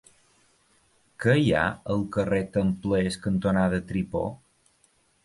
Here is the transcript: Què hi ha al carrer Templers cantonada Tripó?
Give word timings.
Què 1.25 1.35
hi 1.41 1.51
ha 1.59 1.65
al 1.95 2.01
carrer 2.15 2.39
Templers 2.55 3.19
cantonada 3.27 3.81
Tripó? 3.93 4.23